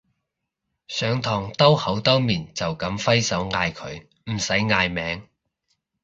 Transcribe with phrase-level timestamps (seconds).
[0.87, 4.01] 上堂兜口兜面就噉揮手嗌佢
[4.33, 5.27] 唔使嗌名